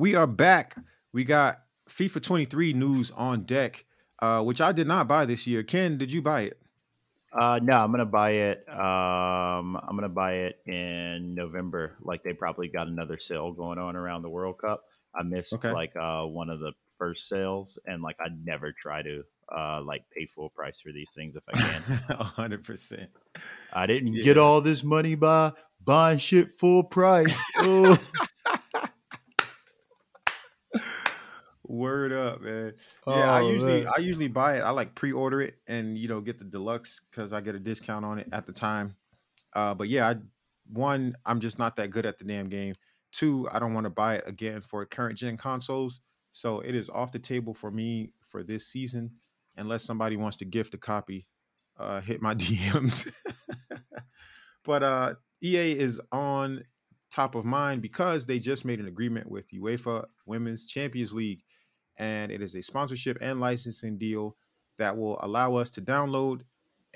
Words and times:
We 0.00 0.14
are 0.14 0.26
back. 0.26 0.76
We 1.12 1.24
got 1.24 1.60
FIFA 1.90 2.22
23 2.22 2.72
news 2.72 3.10
on 3.10 3.42
deck, 3.42 3.84
uh, 4.22 4.42
which 4.42 4.58
I 4.58 4.72
did 4.72 4.86
not 4.86 5.06
buy 5.06 5.26
this 5.26 5.46
year. 5.46 5.62
Ken, 5.62 5.98
did 5.98 6.10
you 6.10 6.22
buy 6.22 6.44
it? 6.44 6.58
Uh, 7.38 7.60
no, 7.62 7.76
I'm 7.76 7.90
gonna 7.90 8.06
buy 8.06 8.30
it. 8.30 8.64
Um, 8.66 9.76
I'm 9.76 9.96
gonna 9.96 10.08
buy 10.08 10.36
it 10.36 10.60
in 10.64 11.34
November. 11.34 11.98
Like 12.00 12.22
they 12.22 12.32
probably 12.32 12.68
got 12.68 12.86
another 12.86 13.18
sale 13.18 13.52
going 13.52 13.78
on 13.78 13.94
around 13.94 14.22
the 14.22 14.30
World 14.30 14.56
Cup. 14.58 14.84
I 15.14 15.22
missed 15.22 15.52
okay. 15.52 15.70
like 15.70 15.94
uh, 15.96 16.24
one 16.24 16.48
of 16.48 16.60
the 16.60 16.72
first 16.96 17.28
sales, 17.28 17.78
and 17.84 18.02
like 18.02 18.16
I 18.20 18.28
never 18.42 18.72
try 18.72 19.02
to 19.02 19.22
uh, 19.54 19.82
like 19.82 20.04
pay 20.16 20.24
full 20.24 20.48
price 20.48 20.80
for 20.80 20.92
these 20.92 21.10
things 21.10 21.36
if 21.36 21.42
I 21.52 21.60
can. 21.60 22.16
hundred 22.16 22.64
percent. 22.64 23.10
I 23.70 23.86
didn't 23.86 24.14
yeah. 24.14 24.24
get 24.24 24.38
all 24.38 24.62
this 24.62 24.82
money 24.82 25.14
by 25.14 25.52
buying 25.84 26.16
shit 26.16 26.58
full 26.58 26.84
price. 26.84 27.36
Oh. 27.62 27.98
Word 31.70 32.12
up, 32.12 32.40
man. 32.40 32.72
Yeah, 33.06 33.32
I 33.32 33.42
oh, 33.42 33.48
usually 33.48 33.84
man. 33.84 33.92
I 33.96 34.00
usually 34.00 34.26
buy 34.26 34.56
it. 34.56 34.60
I 34.62 34.70
like 34.70 34.96
pre-order 34.96 35.40
it 35.40 35.54
and 35.68 35.96
you 35.96 36.08
know 36.08 36.20
get 36.20 36.40
the 36.40 36.44
deluxe 36.44 37.00
because 37.08 37.32
I 37.32 37.40
get 37.40 37.54
a 37.54 37.60
discount 37.60 38.04
on 38.04 38.18
it 38.18 38.26
at 38.32 38.44
the 38.44 38.52
time. 38.52 38.96
Uh, 39.54 39.74
but 39.74 39.88
yeah, 39.88 40.08
I, 40.08 40.16
one, 40.66 41.14
I'm 41.24 41.38
just 41.38 41.60
not 41.60 41.76
that 41.76 41.92
good 41.92 42.06
at 42.06 42.18
the 42.18 42.24
damn 42.24 42.48
game. 42.48 42.74
Two, 43.12 43.48
I 43.52 43.60
don't 43.60 43.72
want 43.72 43.84
to 43.84 43.90
buy 43.90 44.16
it 44.16 44.24
again 44.26 44.62
for 44.62 44.84
current 44.84 45.16
gen 45.16 45.36
consoles. 45.36 46.00
So 46.32 46.58
it 46.58 46.74
is 46.74 46.90
off 46.90 47.12
the 47.12 47.20
table 47.20 47.54
for 47.54 47.70
me 47.70 48.14
for 48.30 48.42
this 48.42 48.66
season, 48.66 49.12
unless 49.56 49.84
somebody 49.84 50.16
wants 50.16 50.38
to 50.38 50.44
gift 50.44 50.74
a 50.74 50.78
copy. 50.78 51.28
Uh, 51.78 52.00
hit 52.00 52.20
my 52.20 52.34
DMs. 52.36 53.12
but 54.64 54.82
uh, 54.82 55.14
EA 55.40 55.78
is 55.78 56.00
on 56.10 56.64
top 57.12 57.36
of 57.36 57.44
mind 57.44 57.80
because 57.80 58.26
they 58.26 58.40
just 58.40 58.64
made 58.64 58.80
an 58.80 58.88
agreement 58.88 59.30
with 59.30 59.52
UEFA 59.52 60.06
Women's 60.26 60.66
Champions 60.66 61.12
League 61.12 61.42
and 62.00 62.32
it 62.32 62.40
is 62.42 62.56
a 62.56 62.62
sponsorship 62.62 63.18
and 63.20 63.38
licensing 63.38 63.98
deal 63.98 64.34
that 64.78 64.96
will 64.96 65.20
allow 65.22 65.54
us 65.54 65.70
to 65.70 65.82
download 65.82 66.40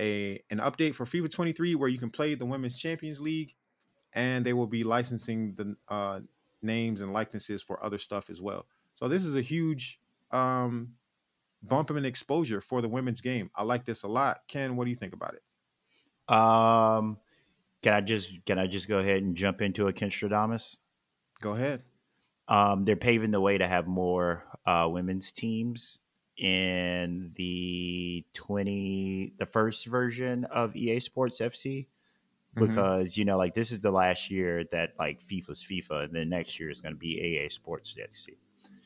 a 0.00 0.42
an 0.50 0.58
update 0.58 0.94
for 0.94 1.04
FIFA 1.04 1.30
23 1.30 1.74
where 1.76 1.88
you 1.88 1.98
can 1.98 2.10
play 2.10 2.34
the 2.34 2.46
Women's 2.46 2.76
Champions 2.76 3.20
League, 3.20 3.54
and 4.14 4.44
they 4.44 4.54
will 4.54 4.66
be 4.66 4.82
licensing 4.82 5.54
the 5.54 5.76
uh, 5.88 6.20
names 6.62 7.02
and 7.02 7.12
likenesses 7.12 7.62
for 7.62 7.84
other 7.84 7.98
stuff 7.98 8.30
as 8.30 8.40
well. 8.40 8.66
So 8.94 9.06
this 9.06 9.24
is 9.24 9.36
a 9.36 9.42
huge 9.42 10.00
um, 10.32 10.94
bump 11.62 11.90
in 11.90 12.04
exposure 12.04 12.62
for 12.62 12.80
the 12.80 12.88
women's 12.88 13.20
game. 13.20 13.50
I 13.54 13.62
like 13.62 13.84
this 13.84 14.02
a 14.02 14.08
lot. 14.08 14.40
Ken, 14.48 14.74
what 14.74 14.84
do 14.84 14.90
you 14.90 14.96
think 14.96 15.12
about 15.12 15.34
it? 15.34 16.34
Um, 16.34 17.18
can 17.82 17.92
I 17.92 18.00
just 18.00 18.42
can 18.46 18.58
I 18.58 18.66
just 18.66 18.88
go 18.88 18.98
ahead 19.00 19.22
and 19.22 19.36
jump 19.36 19.60
into 19.60 19.86
a 19.86 19.92
Ken 19.92 20.08
Stradamus? 20.08 20.78
Go 21.42 21.52
ahead. 21.52 21.82
Um, 22.48 22.84
they're 22.84 22.96
paving 22.96 23.30
the 23.30 23.40
way 23.40 23.58
to 23.58 23.66
have 23.66 23.86
more 23.86 24.44
uh, 24.66 24.88
women's 24.90 25.32
teams 25.32 25.98
in 26.36 27.30
the 27.36 28.24
20 28.34 29.34
the 29.38 29.46
first 29.46 29.86
version 29.86 30.44
of 30.46 30.74
EA 30.74 30.98
Sports 30.98 31.40
FC 31.40 31.86
mm-hmm. 32.56 32.66
because 32.66 33.12
mm-hmm. 33.12 33.20
you 33.20 33.24
know 33.24 33.38
like 33.38 33.54
this 33.54 33.70
is 33.70 33.80
the 33.80 33.90
last 33.90 34.30
year 34.30 34.64
that 34.72 34.94
like 34.98 35.20
FIFA's 35.26 35.64
FIFA 35.64 36.04
and 36.04 36.14
then 36.14 36.28
next 36.28 36.58
year 36.58 36.70
is 36.70 36.80
going 36.80 36.94
to 36.94 36.98
be 36.98 37.20
EA 37.20 37.48
Sports 37.48 37.94
FC. 37.94 38.30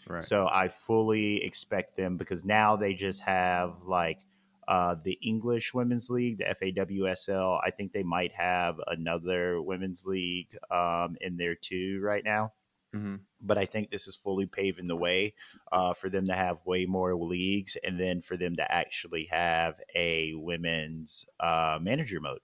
Right. 0.06 0.25
So 0.25 0.49
I 0.49 0.69
fully 0.69 1.43
expect 1.44 1.97
them 1.97 2.16
because 2.16 2.44
now 2.44 2.77
they 2.77 2.94
just 2.94 3.21
have 3.22 3.75
like 3.84 4.19
uh, 4.66 4.97
the 5.03 5.19
English 5.22 5.72
Women's 5.75 6.10
League, 6.10 6.38
the 6.38 6.44
FAWSL. 6.44 7.60
I 7.65 7.71
think 7.71 7.93
they 7.93 8.03
might 8.03 8.33
have 8.33 8.81
another 8.87 9.60
women's 9.62 10.04
league 10.06 10.56
um, 10.71 11.16
in 11.21 11.37
there 11.37 11.54
too 11.54 12.00
right 12.03 12.25
now. 12.25 12.53
Mm-hmm. 12.94 13.16
But 13.41 13.59
I 13.59 13.66
think 13.66 13.91
this 13.91 14.09
is 14.09 14.16
fully 14.16 14.47
paving 14.47 14.88
the 14.88 14.97
way 14.97 15.34
uh, 15.71 15.94
for 15.94 16.09
them 16.09 16.26
to 16.28 16.34
have 16.34 16.65
way 16.65 16.87
more 16.87 17.15
leagues 17.15 17.76
and 17.84 18.00
then 18.00 18.22
for 18.22 18.37
them 18.37 18.56
to 18.56 18.72
actually 18.72 19.28
have 19.31 19.75
a 19.94 20.32
women's 20.34 21.27
uh, 21.38 21.78
manager 21.81 22.21
mode. 22.21 22.41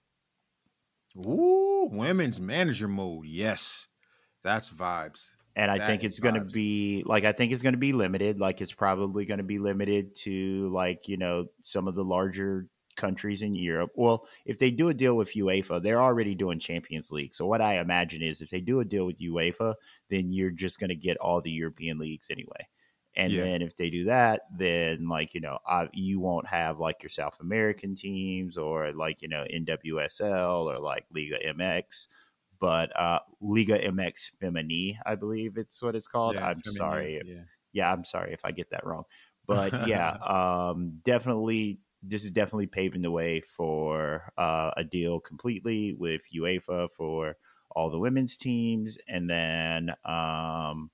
Ooh, 1.17 1.89
women's 1.91 2.39
manager 2.39 2.87
mode. 2.87 3.25
Yes. 3.25 3.87
That's 4.43 4.69
vibes. 4.69 5.33
And 5.55 5.71
I 5.71 5.77
that 5.77 5.87
think 5.87 6.03
it's 6.03 6.19
going 6.19 6.35
to 6.35 6.41
be 6.41 7.01
like, 7.05 7.23
I 7.23 7.31
think 7.31 7.51
it's 7.51 7.63
going 7.63 7.73
to 7.73 7.79
be 7.79 7.93
limited. 7.93 8.39
Like, 8.39 8.61
it's 8.61 8.73
probably 8.73 9.25
going 9.25 9.37
to 9.37 9.43
be 9.43 9.57
limited 9.57 10.13
to, 10.17 10.69
like, 10.69 11.07
you 11.07 11.17
know, 11.17 11.45
some 11.61 11.87
of 11.87 11.95
the 11.95 12.03
larger 12.03 12.67
countries 12.95 13.41
in 13.41 13.55
Europe. 13.55 13.91
Well, 13.95 14.27
if 14.45 14.57
they 14.57 14.71
do 14.71 14.89
a 14.89 14.93
deal 14.93 15.15
with 15.15 15.33
UEFA, 15.33 15.81
they're 15.81 16.01
already 16.01 16.35
doing 16.35 16.59
Champions 16.59 17.11
League. 17.11 17.35
So 17.35 17.45
what 17.45 17.61
I 17.61 17.79
imagine 17.79 18.21
is 18.21 18.41
if 18.41 18.49
they 18.49 18.61
do 18.61 18.79
a 18.79 18.85
deal 18.85 19.05
with 19.05 19.19
UEFA, 19.19 19.75
then 20.09 20.33
you're 20.33 20.51
just 20.51 20.79
going 20.79 20.89
to 20.89 20.95
get 20.95 21.17
all 21.17 21.41
the 21.41 21.51
European 21.51 21.97
leagues 21.97 22.27
anyway. 22.29 22.67
And 23.17 23.33
yeah. 23.33 23.43
then 23.43 23.61
if 23.61 23.77
they 23.77 23.89
do 23.89 24.05
that, 24.05 24.41
then 24.57 25.07
like 25.07 25.33
you 25.33 25.41
know, 25.41 25.59
I, 25.65 25.87
you 25.93 26.19
won't 26.19 26.47
have 26.47 26.79
like 26.79 27.01
your 27.01 27.09
South 27.09 27.37
American 27.39 27.95
teams 27.95 28.57
or 28.57 28.91
like 28.91 29.21
you 29.21 29.29
know 29.29 29.45
NWSL 29.53 30.65
or 30.65 30.79
like 30.79 31.05
Liga 31.13 31.37
MX, 31.47 32.07
but 32.59 32.97
uh, 32.99 33.19
Liga 33.39 33.79
MX 33.79 34.31
Femini, 34.41 34.97
I 35.05 35.15
believe 35.15 35.57
it's 35.57 35.81
what 35.81 35.95
it's 35.95 36.07
called. 36.07 36.35
Yeah, 36.35 36.47
I'm 36.47 36.61
Femini, 36.61 36.73
sorry, 36.73 37.21
yeah. 37.25 37.41
yeah, 37.71 37.93
I'm 37.93 38.03
sorry 38.03 38.33
if 38.33 38.43
I 38.43 38.51
get 38.51 38.69
that 38.71 38.85
wrong, 38.85 39.03
but 39.47 39.87
yeah, 39.87 40.09
um, 40.17 40.99
definitely 41.05 41.79
this 42.07 42.23
is 42.23 42.31
definitely 42.31 42.67
paving 42.67 43.01
the 43.01 43.11
way 43.11 43.41
for 43.41 44.31
uh, 44.37 44.71
a 44.77 44.83
deal 44.83 45.19
completely 45.19 45.93
with 45.93 46.21
UEFA 46.33 46.89
for 46.91 47.35
all 47.71 47.89
the 47.89 47.99
women's 47.99 48.37
teams, 48.37 48.97
and 49.07 49.29
then 49.29 49.91
um, 50.05 50.89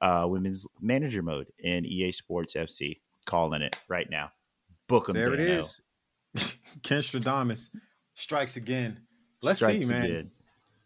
uh, 0.00 0.26
women's 0.28 0.66
manager 0.80 1.22
mode 1.22 1.48
in 1.58 1.86
EA 1.86 2.12
Sports 2.12 2.54
FC. 2.54 3.00
Calling 3.24 3.62
it 3.62 3.76
right 3.88 4.08
now. 4.08 4.30
Book 4.86 5.06
them. 5.06 5.16
There 5.16 5.34
it 5.34 5.40
is. 5.40 5.80
Ken 6.84 7.00
Stradamus 7.00 7.70
strikes 8.14 8.56
again. 8.56 9.00
Let's 9.42 9.58
strikes 9.58 9.86
see, 9.86 9.92
man. 9.92 10.04
Again. 10.04 10.30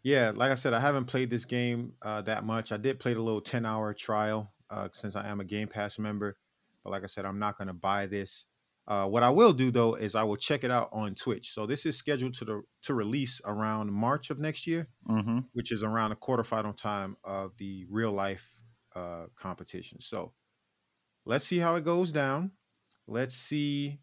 Yeah, 0.03 0.31
like 0.33 0.49
I 0.51 0.55
said, 0.55 0.73
I 0.73 0.79
haven't 0.79 1.05
played 1.05 1.29
this 1.29 1.45
game 1.45 1.93
uh, 2.01 2.21
that 2.23 2.43
much. 2.43 2.71
I 2.71 2.77
did 2.77 2.99
play 2.99 3.13
the 3.13 3.21
little 3.21 3.41
ten 3.41 3.65
hour 3.65 3.93
trial 3.93 4.51
uh, 4.71 4.87
since 4.91 5.15
I 5.15 5.27
am 5.27 5.39
a 5.39 5.43
Game 5.43 5.67
Pass 5.67 5.99
member, 5.99 6.37
but 6.83 6.89
like 6.89 7.03
I 7.03 7.07
said, 7.07 7.25
I'm 7.25 7.37
not 7.37 7.57
going 7.57 7.67
to 7.67 7.73
buy 7.73 8.07
this. 8.07 8.45
Uh, 8.91 9.05
what 9.05 9.23
I 9.23 9.29
will 9.29 9.53
do 9.53 9.71
though 9.71 9.93
is 9.93 10.15
I 10.15 10.23
will 10.23 10.35
check 10.35 10.65
it 10.65 10.69
out 10.69 10.89
on 10.91 11.15
Twitch. 11.15 11.53
So 11.53 11.65
this 11.65 11.85
is 11.85 11.95
scheduled 11.95 12.33
to 12.33 12.43
the 12.43 12.61
to 12.81 12.93
release 12.93 13.39
around 13.45 13.89
March 13.93 14.29
of 14.29 14.37
next 14.37 14.67
year, 14.67 14.89
mm-hmm. 15.09 15.39
which 15.53 15.71
is 15.71 15.81
around 15.81 16.09
the 16.09 16.17
quarterfinal 16.17 16.75
time 16.75 17.15
of 17.23 17.53
the 17.57 17.85
real 17.89 18.11
life 18.11 18.59
uh, 18.93 19.27
competition. 19.37 20.01
So 20.01 20.33
let's 21.25 21.45
see 21.45 21.57
how 21.57 21.75
it 21.75 21.85
goes 21.85 22.11
down. 22.11 22.51
Let's 23.07 23.33
see. 23.33 24.01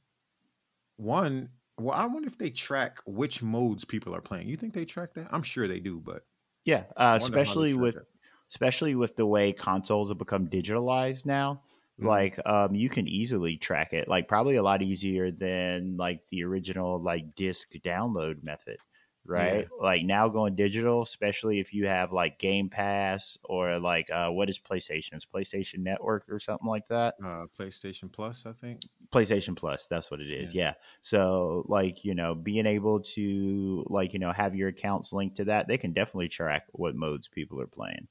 One, 0.96 1.50
well, 1.76 1.94
I 1.94 2.06
wonder 2.06 2.26
if 2.26 2.38
they 2.38 2.48
track 2.48 3.00
which 3.04 3.42
modes 3.42 3.84
people 3.84 4.16
are 4.16 4.22
playing. 4.22 4.48
You 4.48 4.56
think 4.56 4.72
they 4.72 4.86
track 4.86 5.12
that? 5.16 5.28
I'm 5.30 5.42
sure 5.42 5.68
they 5.68 5.80
do, 5.80 6.00
but 6.02 6.22
yeah, 6.64 6.84
uh, 6.96 7.18
especially 7.20 7.74
with 7.74 7.96
that. 7.96 8.06
especially 8.48 8.94
with 8.94 9.16
the 9.16 9.26
way 9.26 9.52
consoles 9.52 10.08
have 10.08 10.16
become 10.16 10.46
digitalized 10.48 11.26
now 11.26 11.60
Mm-hmm. 11.98 12.06
Like 12.06 12.38
um, 12.46 12.74
you 12.74 12.88
can 12.88 13.08
easily 13.08 13.56
track 13.56 13.92
it, 13.92 14.08
like 14.08 14.28
probably 14.28 14.56
a 14.56 14.62
lot 14.62 14.82
easier 14.82 15.32
than 15.32 15.96
like 15.96 16.20
the 16.30 16.44
original 16.44 17.02
like 17.02 17.34
disc 17.34 17.72
download 17.84 18.44
method, 18.44 18.78
right? 19.26 19.66
Yeah. 19.68 19.84
Like 19.84 20.04
now 20.04 20.28
going 20.28 20.54
digital, 20.54 21.02
especially 21.02 21.58
if 21.58 21.74
you 21.74 21.88
have 21.88 22.12
like 22.12 22.38
Game 22.38 22.68
Pass 22.68 23.36
or 23.42 23.80
like 23.80 24.10
uh, 24.12 24.30
what 24.30 24.48
is 24.48 24.60
PlayStation? 24.60 25.14
It's 25.14 25.24
PlayStation 25.24 25.78
Network 25.78 26.26
or 26.28 26.38
something 26.38 26.68
like 26.68 26.86
that. 26.86 27.16
Uh, 27.20 27.46
PlayStation 27.58 28.12
Plus, 28.12 28.44
I 28.46 28.52
think. 28.52 28.80
PlayStation 29.12 29.56
Plus, 29.56 29.88
that's 29.88 30.08
what 30.10 30.20
it 30.20 30.30
is. 30.30 30.54
Yeah. 30.54 30.62
yeah. 30.62 30.74
So 31.00 31.64
like, 31.66 32.04
you 32.04 32.14
know, 32.14 32.36
being 32.36 32.66
able 32.66 33.00
to 33.00 33.84
like, 33.88 34.12
you 34.12 34.20
know, 34.20 34.30
have 34.30 34.54
your 34.54 34.68
accounts 34.68 35.12
linked 35.12 35.38
to 35.38 35.46
that, 35.46 35.66
they 35.66 35.78
can 35.78 35.92
definitely 35.92 36.28
track 36.28 36.66
what 36.72 36.94
modes 36.94 37.26
people 37.26 37.60
are 37.60 37.66
playing. 37.66 38.06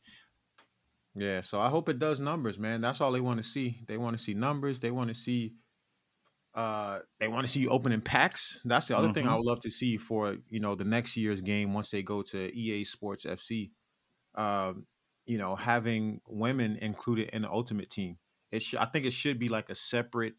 Yeah, 1.17 1.41
so 1.41 1.59
I 1.59 1.69
hope 1.69 1.89
it 1.89 1.97
does 1.97 2.19
numbers, 2.19 2.59
man. 2.59 2.79
That's 2.79 3.01
all 3.01 3.11
they 3.11 3.19
want 3.19 3.37
to 3.41 3.43
see. 3.43 3.79
They 3.87 3.97
want 3.97 4.15
to 4.17 4.23
see 4.23 4.35
numbers. 4.35 4.79
They 4.79 4.91
want 4.91 5.09
to 5.09 5.13
see 5.15 5.55
uh 6.53 6.99
they 7.19 7.27
want 7.27 7.45
to 7.45 7.51
see 7.51 7.59
you 7.59 7.69
opening 7.69 8.01
packs. 8.01 8.61
That's 8.65 8.87
the 8.87 8.97
other 8.97 9.07
mm-hmm. 9.07 9.13
thing 9.13 9.25
I 9.25 9.29
mm-hmm. 9.29 9.37
would 9.37 9.45
love 9.45 9.59
to 9.61 9.71
see 9.71 9.97
for, 9.97 10.37
you 10.49 10.59
know, 10.59 10.75
the 10.75 10.83
next 10.83 11.17
year's 11.17 11.41
game 11.41 11.73
once 11.73 11.89
they 11.89 12.03
go 12.03 12.21
to 12.23 12.55
EA 12.55 12.83
Sports 12.83 13.25
FC. 13.25 13.71
um, 14.35 14.85
you 15.25 15.37
know, 15.37 15.55
having 15.55 16.21
women 16.27 16.77
included 16.77 17.29
in 17.33 17.41
the 17.41 17.51
ultimate 17.51 17.89
team. 17.89 18.17
It 18.51 18.61
sh- 18.61 18.75
I 18.79 18.85
think 18.85 19.05
it 19.05 19.11
should 19.11 19.37
be 19.39 19.49
like 19.49 19.69
a 19.69 19.75
separate 19.75 20.35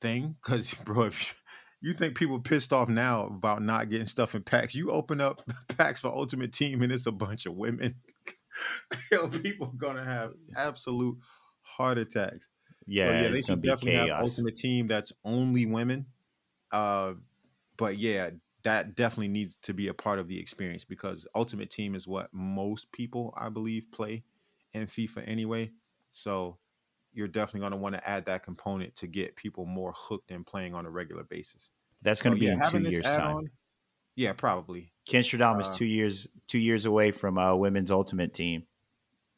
thing 0.00 0.36
because, 0.42 0.74
bro, 0.84 1.04
if 1.04 1.40
you 1.80 1.94
think 1.94 2.16
people 2.16 2.40
pissed 2.40 2.72
off 2.72 2.88
now 2.88 3.26
about 3.26 3.62
not 3.62 3.90
getting 3.90 4.08
stuff 4.08 4.34
in 4.34 4.42
packs, 4.42 4.74
you 4.74 4.90
open 4.90 5.20
up 5.20 5.40
packs 5.78 6.00
for 6.00 6.08
ultimate 6.08 6.52
team 6.52 6.82
and 6.82 6.92
it's 6.92 7.06
a 7.06 7.12
bunch 7.12 7.46
of 7.46 7.54
women. 7.54 7.96
Yo, 9.12 9.28
people 9.28 9.72
gonna 9.76 10.04
have 10.04 10.32
absolute 10.56 11.16
heart 11.62 11.98
attacks. 11.98 12.48
Yeah, 12.86 13.04
so, 13.04 13.22
yeah, 13.22 13.28
they 13.28 13.40
should 13.40 13.62
definitely 13.62 14.10
have 14.10 14.20
ultimate 14.20 14.56
team 14.56 14.86
that's 14.86 15.12
only 15.24 15.66
women. 15.66 16.06
Uh, 16.70 17.14
but 17.76 17.98
yeah, 17.98 18.30
that 18.64 18.96
definitely 18.96 19.28
needs 19.28 19.56
to 19.58 19.74
be 19.74 19.88
a 19.88 19.94
part 19.94 20.18
of 20.18 20.28
the 20.28 20.38
experience 20.38 20.84
because 20.84 21.26
ultimate 21.34 21.70
team 21.70 21.94
is 21.94 22.06
what 22.06 22.28
most 22.32 22.90
people, 22.92 23.32
I 23.36 23.48
believe, 23.48 23.86
play 23.92 24.24
in 24.72 24.86
FIFA 24.86 25.28
anyway. 25.28 25.70
So 26.10 26.58
you're 27.12 27.28
definitely 27.28 27.60
going 27.60 27.72
to 27.72 27.78
want 27.78 27.94
to 27.94 28.08
add 28.08 28.26
that 28.26 28.42
component 28.42 28.96
to 28.96 29.06
get 29.06 29.36
people 29.36 29.66
more 29.66 29.92
hooked 29.94 30.30
and 30.30 30.44
playing 30.44 30.74
on 30.74 30.86
a 30.86 30.90
regular 30.90 31.24
basis. 31.24 31.70
That's 32.02 32.22
going 32.22 32.34
to 32.34 32.38
so, 32.38 32.40
be 32.40 32.46
yeah, 32.46 32.80
in 32.80 32.82
two 32.84 32.90
years' 32.90 33.04
time. 33.04 33.50
Yeah, 34.16 34.32
probably. 34.32 34.92
Ken 35.06 35.22
Stradamus 35.22 35.66
uh, 35.66 35.70
is 35.70 35.76
two 35.76 35.84
years 35.84 36.28
two 36.46 36.58
years 36.58 36.84
away 36.84 37.10
from 37.10 37.38
uh, 37.38 37.54
women's 37.54 37.90
ultimate 37.90 38.32
team. 38.34 38.64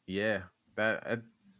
Yeah, 0.05 0.43
that 0.75 1.03
uh, 1.05 1.17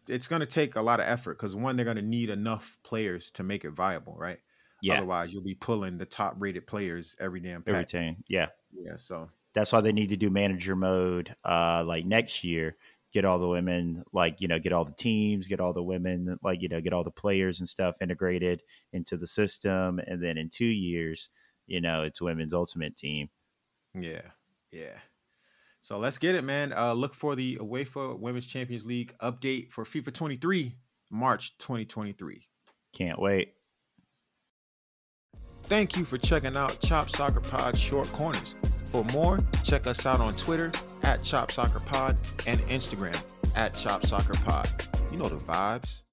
it's 0.08 0.28
going 0.28 0.40
to 0.40 0.46
take 0.46 0.75
a 0.75 0.81
lot 0.81 1.00
of 1.00 1.08
effort 1.08 1.38
because 1.38 1.56
one, 1.56 1.75
they're 1.75 1.86
going 1.86 1.98
to 1.98 2.04
need 2.04 2.30
enough 2.30 2.78
players 2.84 3.31
to 3.31 3.44
make 3.44 3.66
it 3.66 3.72
viable, 3.72 4.16
right? 4.18 4.40
Yeah. 4.81 4.98
Otherwise, 4.98 5.34
you'll 5.34 5.44
be 5.44 5.56
pulling 5.56 5.98
the 5.98 6.06
top 6.06 6.36
rated 6.38 6.68
players 6.68 7.16
every 7.19 7.40
damn 7.40 7.64
pack. 7.64 7.74
every 7.74 7.86
team. 7.86 8.24
Yeah. 8.28 8.48
Yeah. 8.72 8.96
So 8.98 9.30
that's 9.54 9.72
why 9.72 9.81
they 9.81 9.92
need 9.92 10.10
to 10.10 10.18
do 10.18 10.30
manager 10.30 10.75
mode 10.75 11.36
uh, 11.44 11.84
like 11.86 12.06
next 12.06 12.44
year. 12.44 12.78
Get 13.14 13.25
all 13.25 13.40
the 13.40 13.48
women, 13.48 14.04
like 14.12 14.42
you 14.42 14.48
know, 14.48 14.60
get 14.60 14.74
all 14.74 14.86
the 14.86 14.94
teams, 14.94 15.48
get 15.48 15.60
all 15.60 15.74
the 15.74 15.81
women, 15.81 16.38
like 16.44 16.62
you 16.62 16.68
know, 16.68 16.81
get 16.81 16.94
all 16.94 17.06
the 17.06 17.10
players 17.10 17.60
and 17.60 17.68
stuff 17.68 17.96
integrated 18.02 18.62
into 18.92 19.18
the 19.18 19.25
system, 19.25 20.00
and 20.06 20.22
then 20.22 20.38
in 20.38 20.50
two 20.50 20.66
years, 20.66 21.30
you 21.68 21.81
know, 21.81 22.04
it's 22.04 22.22
women's 22.22 22.54
ultimate 22.54 22.96
team. 22.96 23.30
Yeah, 23.94 24.22
yeah. 24.72 24.98
So 25.81 26.00
let's 26.00 26.18
get 26.18 26.36
it, 26.36 26.44
man. 26.44 26.74
Uh, 26.74 26.94
look 26.94 27.14
for 27.14 27.36
the 27.36 27.58
UEFA 27.58 28.18
Women's 28.19 28.48
Champions 28.48 28.86
League 28.86 29.14
update 29.22 29.72
for 29.72 29.86
FIFA 29.86 30.14
23, 30.14 30.75
March 31.12 31.58
2023. 31.60 32.48
Can't 32.94 33.19
wait. 33.19 33.54
Thank 35.64 35.98
you 35.98 36.06
for 36.06 36.18
checking 36.18 36.56
out 36.56 36.80
Chop 36.80 37.10
Soccer 37.10 37.42
Pod 37.42 37.78
Short 37.78 38.08
Corners. 38.14 38.56
For 38.92 39.04
more, 39.06 39.40
check 39.64 39.86
us 39.86 40.06
out 40.06 40.22
on 40.22 40.34
Twitter 40.36 40.72
at 41.04 41.24
Chop 41.24 41.52
Soccer 41.52 41.81
Pod 41.81 42.18
and 42.46 42.60
Instagram 42.62 43.22
at 43.56 43.75
Chop 43.75 44.06
Soccer 44.06 44.34
Pod. 44.46 44.69
You 45.12 45.18
know 45.18 45.28
the 45.28 45.36
vibes. 45.36 46.04